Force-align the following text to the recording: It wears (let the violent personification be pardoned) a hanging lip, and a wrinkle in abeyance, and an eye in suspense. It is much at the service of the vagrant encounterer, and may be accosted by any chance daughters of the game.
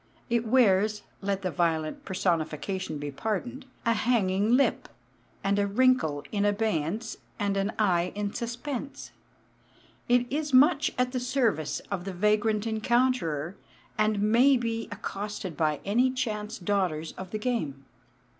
It 0.31 0.47
wears 0.47 1.03
(let 1.21 1.43
the 1.43 1.51
violent 1.51 2.05
personification 2.05 2.97
be 2.97 3.11
pardoned) 3.11 3.67
a 3.85 3.93
hanging 3.93 4.53
lip, 4.57 4.89
and 5.43 5.59
a 5.59 5.67
wrinkle 5.67 6.23
in 6.31 6.43
abeyance, 6.43 7.17
and 7.37 7.55
an 7.55 7.71
eye 7.77 8.11
in 8.15 8.33
suspense. 8.33 9.11
It 10.09 10.25
is 10.33 10.55
much 10.55 10.89
at 10.97 11.11
the 11.11 11.19
service 11.19 11.81
of 11.91 12.05
the 12.05 12.13
vagrant 12.13 12.65
encounterer, 12.65 13.53
and 13.95 14.19
may 14.23 14.57
be 14.57 14.87
accosted 14.91 15.55
by 15.55 15.79
any 15.85 16.09
chance 16.09 16.57
daughters 16.57 17.11
of 17.11 17.29
the 17.29 17.37
game. 17.37 17.85